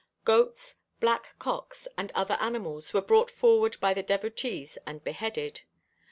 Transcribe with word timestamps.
Goats, 0.25 0.77
black 0.99 1.37
cocks 1.37 1.87
and 1.95 2.11
other 2.15 2.33
animals 2.39 2.91
were 2.91 3.03
brought 3.03 3.29
forward 3.29 3.77
by 3.79 3.93
the 3.93 4.01
devotees 4.01 4.79
and 4.87 5.03
beheaded. 5.03 5.61